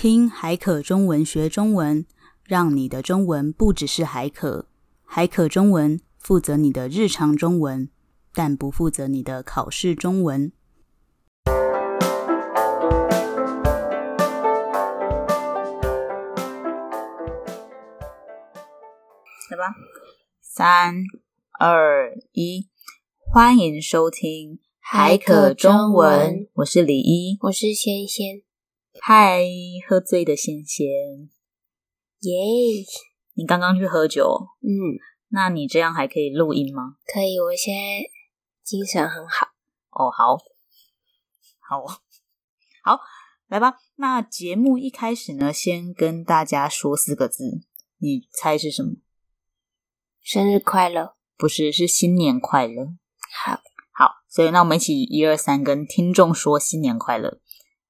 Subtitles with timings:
[0.00, 2.06] 听海可中文学中文，
[2.44, 4.68] 让你的中文不只是海可。
[5.04, 7.90] 海可中文负责你的日常中文，
[8.32, 10.52] 但不负责你的考试中文。
[19.50, 19.74] 来吧，
[20.40, 20.94] 三、
[21.58, 22.68] 二、一，
[23.18, 26.46] 欢迎收听海可中文。
[26.52, 28.47] 我是李一，我是仙仙。
[29.00, 29.44] 嗨，
[29.88, 30.86] 喝醉的仙仙，
[32.20, 32.86] 耶！Yeah.
[33.34, 36.96] 你刚刚去喝酒，嗯，那你这样还可以录音吗？
[37.06, 38.10] 可以，我现在
[38.64, 39.46] 精神很好。
[39.90, 40.36] 哦，好，
[41.60, 41.86] 好，
[42.82, 43.00] 好，
[43.46, 43.76] 来吧。
[43.96, 47.62] 那节目一开始呢，先跟大家说四个字，
[47.98, 48.96] 你猜是什么？
[50.22, 51.14] 生日快乐？
[51.36, 52.94] 不是，是新年快乐。
[53.44, 53.60] 好，
[53.92, 57.40] 好，所以那我们一起一二三，跟听众说新年快乐。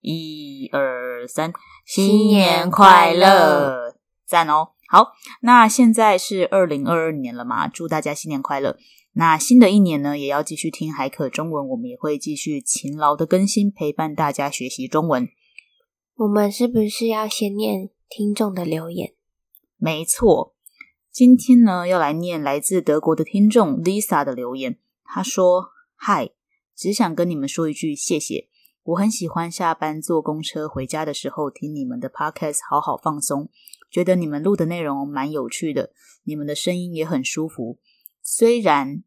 [0.00, 1.52] 一二三，
[1.84, 3.96] 新年快乐！
[4.24, 4.70] 赞哦。
[4.88, 5.12] 好，
[5.42, 8.78] 那现在是二零二二年了嘛，祝大家新年快乐。
[9.12, 15.28] 那新的一年呢，也要继续听海可中文，我们也会继续勤劳的更新，陪伴大家学习中文。
[16.16, 19.12] 我们是不是要先念听众的留言？
[19.76, 20.54] 没错，
[21.10, 24.78] 今天呢要来念来自德国的听众 Lisa 的留言。
[25.04, 26.30] 她说：“嗨，
[26.74, 28.47] 只想跟你们说一句谢谢。”
[28.88, 33.50] 我很喜欢下班坐公车回家的时候听你们的 podcast，好好放松。
[33.90, 37.78] 觉得你们录的内容蛮有趣的，你们的声音也很舒服。
[38.22, 39.04] 虽然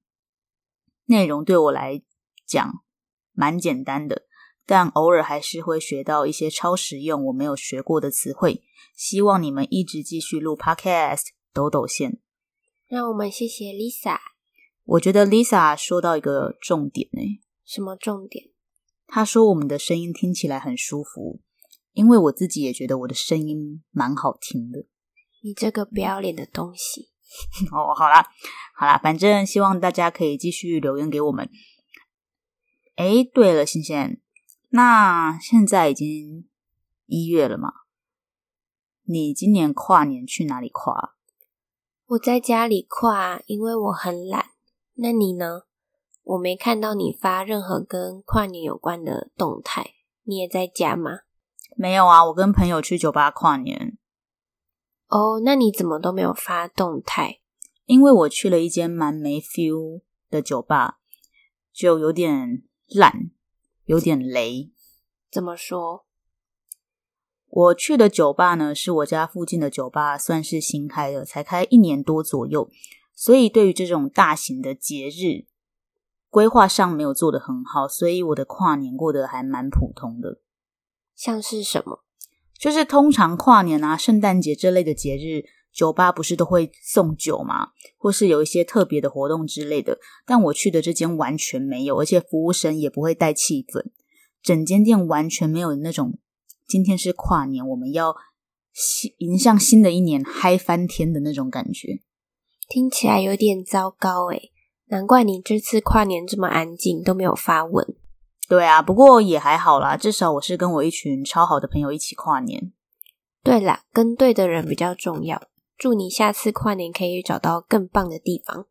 [1.05, 2.03] 内容对我来
[2.45, 2.83] 讲
[3.31, 4.27] 蛮简单的，
[4.67, 8.61] 但偶尔还是会学到一些超实用我没有学过的词汇。
[8.95, 12.19] 希望你们一直继续录 podcast，抖抖线。
[12.85, 14.19] 让我们谢谢 Lisa。
[14.83, 17.41] 我觉得 Lisa 说到一个重点诶。
[17.65, 18.50] 什么重点？
[19.13, 21.41] 他说：“我们的声音听起来很舒服，
[21.91, 24.85] 因为我自己也觉得我的声音蛮好听的。”
[25.43, 27.09] 你这个不要脸的东西！
[27.73, 28.25] 哦，好啦，
[28.73, 31.49] 好啦，反正希望大家可以继续留言给我们。
[32.95, 34.21] 哎，对了，欣欣，
[34.69, 36.47] 那现在已经
[37.07, 37.73] 一月了嘛？
[39.03, 41.15] 你今年跨年去哪里跨？
[42.05, 44.51] 我在家里跨，因为我很懒。
[44.93, 45.63] 那你呢？
[46.31, 51.19] 我没看到你发任何跟跨年有关的动态，你也在家吗？
[51.75, 53.97] 没有啊，我跟朋友去酒吧跨年。
[55.07, 57.41] 哦，那你怎么都没有发动态？
[57.85, 60.99] 因为我去了一间蛮没 feel 的酒吧，
[61.73, 63.31] 就有点烂，
[63.83, 64.71] 有点雷。
[65.29, 66.05] 怎么说？
[67.49, 72.69] 我去的酒吧呢，是我家附近的酒吧，算是新开的，才开一年多左右，
[73.13, 75.50] 所以对于这种大型的节日，
[76.31, 80.39] 规划上没有做得很好，所以我的跨年过得还蛮普通的。
[81.13, 82.03] 像是什么？
[82.57, 85.43] 就是通常跨年啊、圣诞节这类的节日，
[85.73, 87.71] 酒吧不是都会送酒吗？
[87.97, 89.99] 或是有一些特别的活动之类的。
[90.25, 93.91] 但我去的这间完全没有，而且服务生也不会带气氛，
[94.41, 96.17] 整间店完全没有那种
[96.65, 98.15] 今天是跨年，我们要
[99.17, 101.99] 迎向新的一年嗨翻天的那种感觉。
[102.69, 104.50] 听起来有点糟糕诶。
[104.91, 107.95] 难怪你这次跨年这么安静，都没有发文。
[108.49, 112.73] 对啊，不过也还好啦，至少我是跟我一群超好的朋友一起跨年。
[113.41, 115.41] 对啦，跟对的人比较重要。
[115.77, 118.65] 祝你下次跨年可以找到更棒的地方。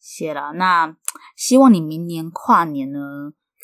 [0.00, 0.96] 谢啦，那
[1.36, 2.98] 希望你明年跨年呢，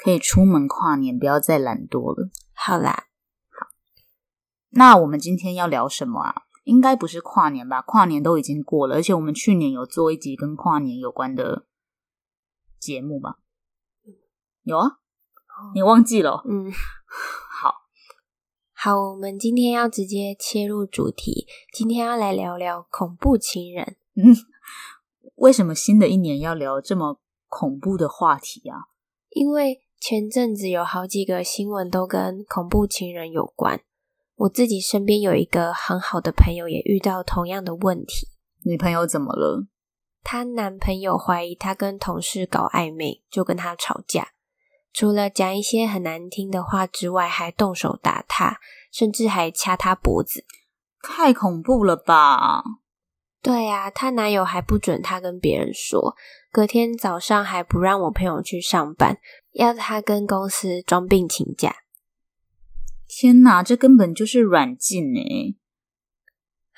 [0.05, 2.31] 可以出门跨年，不要再懒惰了。
[2.55, 3.07] 好啦，
[3.51, 3.67] 好。
[4.71, 6.43] 那我们今天要聊什么啊？
[6.63, 7.83] 应该不是跨年吧？
[7.83, 11.67] 跨年都已经过了，而且我们去年有做一集跟跨年有关的。
[12.87, 13.35] 节目吗，
[14.63, 14.99] 有啊，
[15.75, 16.45] 你忘记了？
[16.49, 16.71] 嗯，
[17.51, 17.75] 好，
[18.73, 23.97] 好，我们今天要直接切入主题，今天要来聊聊恐怖情人。
[24.15, 24.33] 嗯，
[25.35, 28.87] 为什么新的一年要聊这么恐怖的话题啊？
[29.31, 33.83] 因为前阵子有好几个新闻都跟恐怖情人有关，
[34.37, 38.29] 我自己身边有一个很好的朋友也遇到同样的问题。
[38.63, 39.67] 女朋友怎么了？
[40.29, 44.31] 她男朋友怀疑她跟同事搞暧昧，就跟她吵架。
[44.93, 48.59] 除了讲一些很难听的话之外，还动手打她，
[48.91, 50.45] 甚至还掐她脖子。
[51.01, 52.61] 太恐怖了吧？
[53.41, 56.17] 对啊，她男友还不准她跟别人说。
[56.51, 59.19] 隔天早上还不让我朋友去上班，
[59.53, 61.77] 要她跟公司装病请假。
[63.07, 65.55] 天哪，这根本就是软禁诶！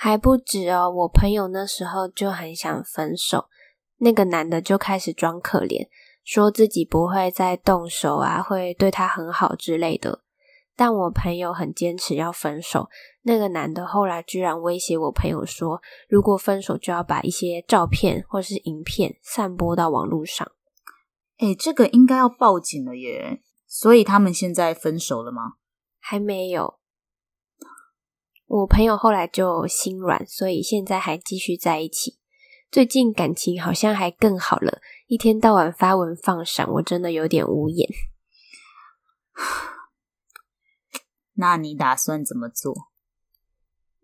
[0.01, 3.49] 还不止哦，我朋友那时候就很想分手，
[3.97, 5.89] 那个男的就开始装可怜，
[6.23, 10.23] 说自己不会再动手啊，会对他很好之类的。
[10.77, 12.89] 但我朋友很坚持要分手。
[13.23, 20.49] 那个男的后来居然威胁我朋友说，如果分手就要把一些照片或是影片散播到网络上。
[21.39, 23.43] 哎，这个应该要报警了耶！
[23.67, 25.55] 所以他们现在分手了吗？
[25.99, 26.79] 还没有。
[28.49, 32.19] 我朋友后来就心软，所以现在还继续在一起。
[32.71, 37.87] 最近感情好像还更好了，一天到晚发文放闪，我真的有点无言。
[41.35, 42.75] 那你打算怎么做？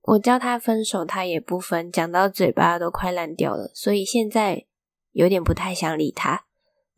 [0.03, 4.67] 我叫他分手，他也不分，讲到嘴巴都快烂掉了，所以现在
[5.13, 6.45] 有点不太想理他。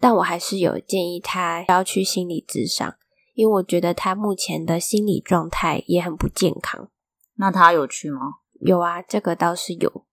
[0.00, 2.96] 但我还是有建议他要去心理咨商，
[3.34, 6.90] 因为我觉得他目前的心理状态也很不健康。
[7.36, 8.20] 那他有去吗？
[8.60, 10.06] 有啊，这个倒是有。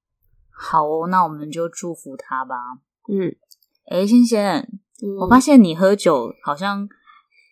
[0.52, 2.56] 好哦，那我们就祝福他吧。
[3.10, 3.36] 嗯，
[3.86, 4.60] 哎，仙仙，
[5.02, 6.88] 嗯，我发现你喝酒好像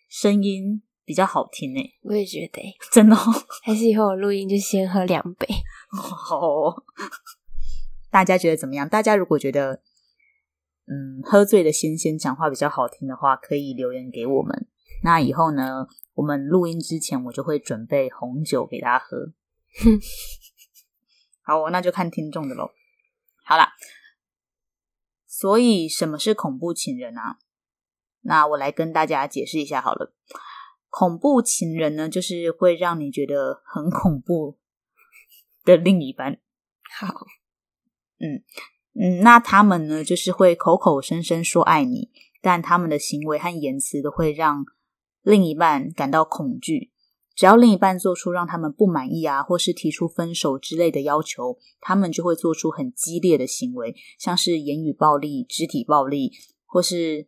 [0.08, 1.98] 声音比较好听诶。
[2.02, 2.60] 我也觉得，
[2.92, 3.20] 真的哦。
[3.64, 5.46] 还是以后我录音就先喝两杯。
[5.90, 6.84] 好哦，
[8.10, 8.88] 大家觉得怎么样？
[8.88, 9.82] 大家如果觉得
[10.86, 14.66] 嗯喝醉的仙仙讲话比较好听的话，可以留言给我们。
[15.02, 19.32] 那以后呢，我们录音之前我就会准备红酒给大家喝。
[21.42, 22.70] 好哦，那就看听众的喽。
[23.44, 23.72] 好啦，
[25.26, 27.38] 所以什么是恐怖情人啊？
[28.20, 30.14] 那我来跟大家解释一下好了。
[30.88, 34.58] 恐怖情人呢，就是会让你觉得很恐怖
[35.64, 36.38] 的另一半。
[36.98, 37.26] 好，
[38.20, 38.44] 嗯
[38.94, 42.10] 嗯，那他们呢，就是会口口声声说爱你，
[42.40, 44.64] 但他们的行为和言辞都会让
[45.22, 46.92] 另一半感到恐惧。
[47.34, 56.32] 只要另一半做出让他们不满意啊，或是提出分手之类的要求，他们就会做出很激烈的行为，像是言语暴力、肢体暴力，
[56.66, 57.26] 或是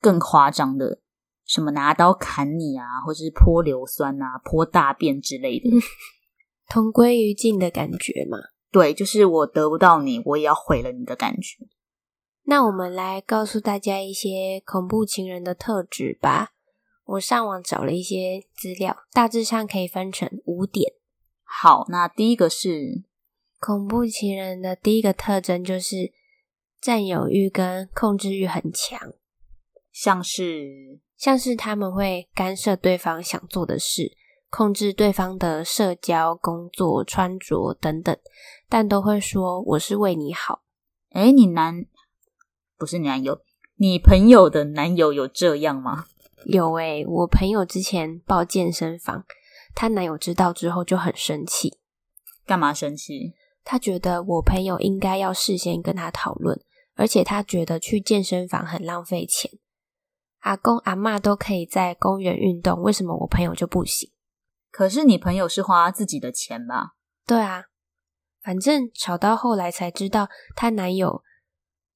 [0.00, 1.00] 更夸张的。
[1.44, 5.68] 什么拿刀砍你啊，或是泼硫酸啊、泼大便之类的，
[6.70, 8.38] 同归于尽的感觉嘛？
[8.70, 11.66] 对，就是我得不到你，我也要毁了你的感觉。
[12.44, 16.52] 那我们来告诉大家一些恐怖情人的特质吧。
[17.12, 20.92] 我上网找了一些资料，大致上可以分成五点。
[21.44, 23.02] 好，那第一个是
[23.60, 26.12] 恐怖情人的第一个特征就是
[26.80, 29.12] 占有欲跟控制欲很强，
[29.92, 31.00] 像是。
[31.14, 34.16] 像是他们会干涉对方想做的事，
[34.50, 38.18] 控制对方的社交、工作、穿着等等，
[38.68, 40.64] 但都会说我是为你好。
[41.10, 41.86] 诶，你男
[42.76, 43.40] 不是你男友，
[43.76, 46.06] 你朋友的男友有这样吗？
[46.46, 49.24] 有诶，我朋友之前报健身房，
[49.74, 51.78] 她男友知道之后就很生气。
[52.46, 53.34] 干嘛生气？
[53.64, 56.60] 她觉得我朋友应该要事先跟他讨论，
[56.96, 59.50] 而且她觉得去健身房很浪费钱。
[60.40, 64.10] 阿公阿妈都可以在公园运动，为什么我朋友就不行？
[64.72, 66.94] 可是你朋友是花自己的钱吧？
[67.24, 67.66] 对啊，
[68.42, 71.22] 反正吵到后来才知道，她男友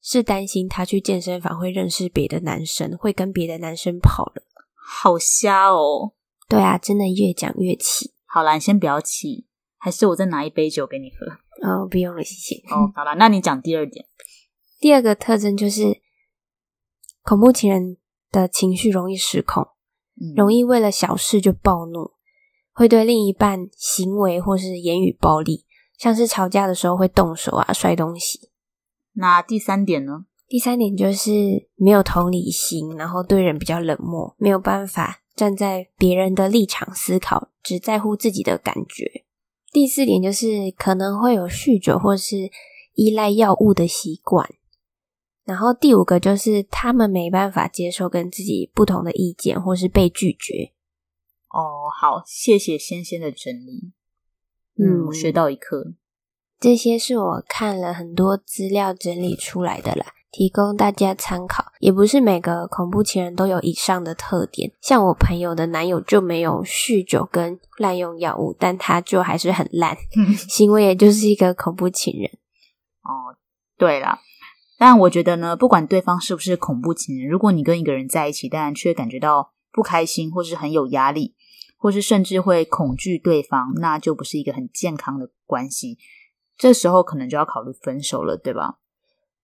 [0.06, 4.42] 是担心他去健身房会认识别的男生，会跟别的男生跑了。
[4.74, 6.12] 好瞎哦！
[6.48, 8.12] 对啊，真的越讲越气。
[8.24, 11.26] 好啦，你先不要气，还是我再拿一杯酒给你喝。
[11.68, 12.62] 哦，不用了，谢谢。
[12.72, 14.06] 哦，好啦，那你讲第二点。
[14.78, 16.00] 第二个特征就是
[17.22, 17.96] 恐怖情人。
[18.32, 19.66] 的情绪容易失控，
[20.36, 22.10] 容易为了小事就暴怒，
[22.72, 25.64] 会对另一半行为或是言语暴力，
[25.96, 28.50] 像是吵架的时候会动手啊、摔东西。
[29.16, 30.26] 那第三点呢？
[30.48, 39.24] 第三点就是没有同理心，然后对人比较冷漠，没有办法站在别人的立场思考，只在乎自己的感觉。
[39.72, 42.50] 第四点就是可能会有酗酒或是
[42.94, 44.48] 依赖药物的习惯。
[45.44, 50.72] 然后第五个就是他们没办法接受跟自己不同的意见，或是被拒绝。
[51.50, 53.92] 哦，好，谢谢仙仙的整理。
[54.76, 55.94] 嗯，我学到一课。
[56.58, 61.66] 这些是我看了很多资料整理出来的啦，提供大家参考。
[61.80, 69.96] 也不是每个恐怖情人都有以上的特点，像我朋友的男友就没有酗酒跟滥用药物，但他就还是很烂，
[70.48, 72.30] 行为也就是一个恐怖情人。
[73.02, 73.36] 哦，
[73.76, 74.20] 对了。
[74.78, 81.34] 但我觉得呢，不管对方是不是恐怖情人，如果你跟一个人在一起，但却感觉到不开心，或是很有压力，
[81.78, 85.98] 或是甚至会恐惧对方，那就不是一个很健康的关系。
[86.56, 88.78] 这时候可能就要考虑分手了，对吧？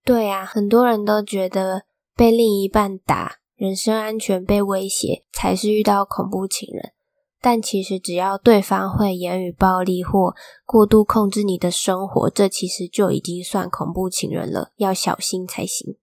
[0.04, 1.84] 对啊，很多人都觉得
[2.16, 6.92] 被另一半打，人身安全被威胁，才是遇到恐怖情人。
[7.40, 15.96] 但其实，只要对方会言语暴力或过度控制你的生活，这其实就已经算恐怖情人了，要小心才行。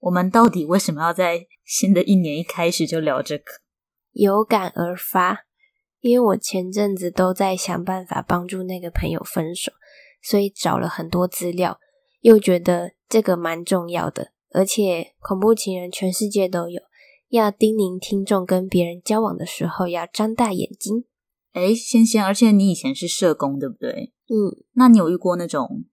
[0.00, 3.44] 我们到底为什么要在新的一年一开始就聊这个？
[4.12, 5.44] 有感而发，
[6.00, 9.72] 因为我前阵子都在想办法帮助那个朋友分手，
[10.24, 11.78] 所以找了很多资料，
[12.22, 16.80] 又觉得这个蛮重要的，而且恐怖情人全世界都有，
[17.28, 21.04] 要叮咛听众跟别人交往的时候要张大眼睛。
[21.52, 24.12] 哎，仙仙，而且你以前是社工，对不对？
[24.28, 25.84] 嗯，那你有遇过那种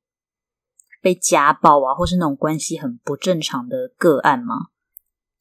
[1.01, 4.69] 被家暴啊，或是那种关系很不正常的个案吗？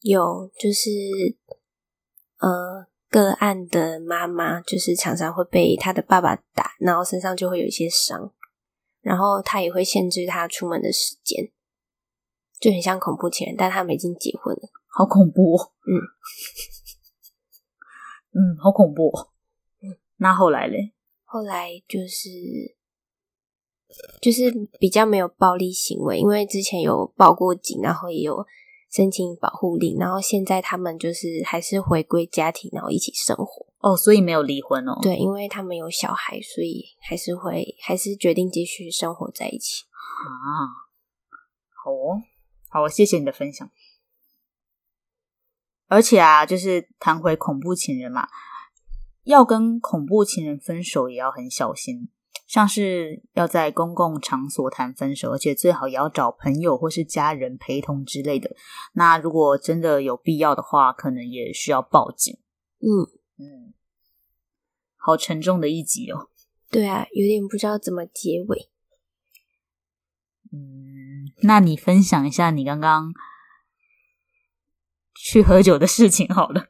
[0.01, 0.91] 有，就是
[2.41, 8.33] 呃，个案的妈妈就是常常会被他的爸爸打，然后身上就会有一些伤，
[9.01, 11.51] 然后他也会限制他出门的时间，
[12.59, 15.73] 就很像恐怖情人，但他们已经结婚了，好恐怖哦。
[15.87, 15.93] 嗯
[18.33, 19.31] 嗯，好恐怖哦。
[20.17, 20.93] 那后来嘞？
[21.25, 22.29] 后来就是
[24.21, 28.47] 就是比较没有暴力行为，因为之前有报过警，然后也有
[28.91, 33.67] 申请保护令，然后现在他们就是还是回归家庭，然后一起生活。
[33.81, 34.99] 哦，所以没有离婚哦？
[35.03, 39.85] 对，因为他们有小孩，所以还是会还是决定继续生活在一起。
[40.27, 40.69] 啊，
[41.83, 42.23] 好哦，
[42.69, 43.71] 好，谢谢你的分享。
[45.89, 48.29] 而且啊，就是谈回恐怖情人嘛。
[49.25, 52.09] 要跟恐怖情人分手也要很小心，
[52.47, 58.51] 像是要在公共场所谈分手，而且最好也要找朋友或是家人陪同之类的。
[58.95, 62.39] 那如果真的有必要的话，可能也需要报警。
[62.81, 63.75] 嗯嗯，
[64.97, 66.29] 好沉重的一集哦。
[66.71, 68.71] 对啊，有点不知道怎么结尾。
[70.53, 73.13] 嗯，那你分享一下你刚刚
[75.15, 76.67] 去喝酒的事情好了。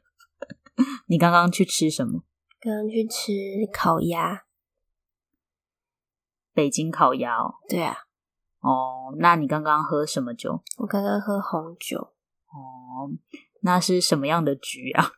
[1.07, 2.23] 你刚刚去吃什么？
[2.59, 3.31] 刚刚去吃
[3.73, 4.43] 烤鸭，
[6.53, 7.55] 北京烤鸭哦。
[7.67, 7.97] 对啊。
[8.59, 10.63] 哦，那你刚刚喝什么酒？
[10.77, 12.13] 我刚刚喝红酒。
[12.47, 13.09] 哦，
[13.61, 15.11] 那是什么样的局啊？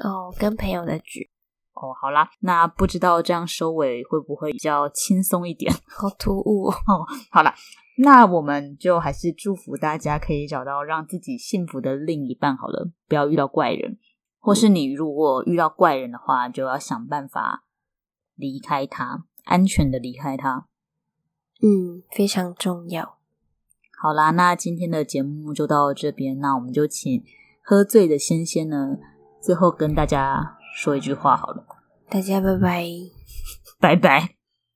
[0.00, 1.30] 哦，跟朋友的局。
[1.74, 5.70] 哦，好啦，那不知道这样收尾会不会比较轻松一点？
[5.86, 6.72] 好突兀哦。
[6.86, 7.54] 哦，好啦，
[7.98, 13.98] 那我们就还是祝福大家可以找到让自己幸福的另一半好了，不要遇到怪人。
[14.38, 17.64] 或是你如果遇到怪人的话，就要想办法
[18.36, 20.68] 离开他，安全的离开他。
[21.60, 23.18] 嗯，非常重要。
[24.00, 27.24] 好啦，那今天的节目就到这边，那我们就请
[27.60, 28.96] 喝醉的仙仙呢，
[29.40, 31.64] 最后跟大家说一句话好了。
[32.08, 32.86] 大家拜拜，
[33.80, 34.35] 拜拜。